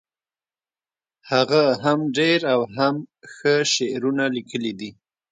[1.31, 2.95] هغه هم ډیر او هم
[3.33, 4.89] ښه شعرونه لیکلي دي